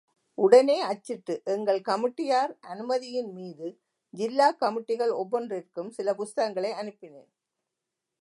[0.37, 3.67] உடனே அச்சிட்டு, எங்கள் கமிட்டியார் அனுமதியின்மீது
[4.13, 7.29] ஜில்லா கமிட்டிகள் ஒவ்வொன்றிற்கும் சில புஸ்தகங்களை அனுப்பினேன்.